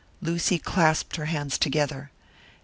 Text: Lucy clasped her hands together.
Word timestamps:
Lucy 0.19 0.57
clasped 0.57 1.15
her 1.17 1.25
hands 1.25 1.59
together. 1.59 2.09